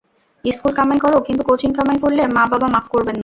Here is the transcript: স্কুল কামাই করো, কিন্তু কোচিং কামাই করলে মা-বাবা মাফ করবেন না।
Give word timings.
স্কুল 0.43 0.71
কামাই 0.73 0.99
করো, 0.99 1.17
কিন্তু 1.21 1.43
কোচিং 1.43 1.69
কামাই 1.73 1.97
করলে 1.99 2.21
মা-বাবা 2.27 2.67
মাফ 2.67 2.85
করবেন 2.87 3.15
না। 3.15 3.19